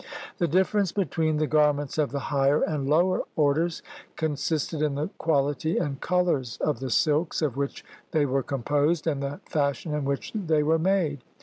[0.39, 3.83] The difference between the garments of the higher and lower orders
[4.15, 9.21] consisted in the quahty and colors of the silks of which they were composed and
[9.21, 11.21] the fashion in which they were made.